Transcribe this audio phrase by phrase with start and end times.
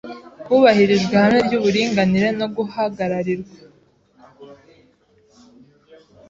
[0.47, 3.57] hubahirijwe ihame ry’uburinganire no guhagararirwa